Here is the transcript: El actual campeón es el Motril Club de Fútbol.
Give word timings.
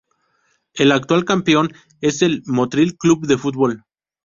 El 0.73 0.93
actual 0.93 1.25
campeón 1.25 1.69
es 1.99 2.23
el 2.23 2.41
Motril 2.47 2.97
Club 2.97 3.27
de 3.27 3.37
Fútbol. 3.37 3.83